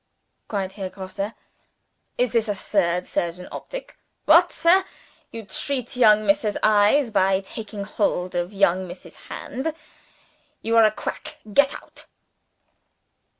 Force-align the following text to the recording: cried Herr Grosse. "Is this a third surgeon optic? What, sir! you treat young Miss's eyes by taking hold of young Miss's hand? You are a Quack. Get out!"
cried 0.47 0.71
Herr 0.71 0.89
Grosse. 0.89 1.31
"Is 2.17 2.33
this 2.33 2.47
a 2.47 2.55
third 2.55 3.05
surgeon 3.05 3.47
optic? 3.51 3.99
What, 4.25 4.51
sir! 4.51 4.83
you 5.29 5.45
treat 5.45 5.95
young 5.95 6.25
Miss's 6.25 6.57
eyes 6.63 7.11
by 7.11 7.41
taking 7.41 7.83
hold 7.83 8.33
of 8.33 8.51
young 8.51 8.87
Miss's 8.87 9.17
hand? 9.29 9.75
You 10.63 10.75
are 10.75 10.85
a 10.85 10.91
Quack. 10.91 11.37
Get 11.53 11.75
out!" 11.75 12.07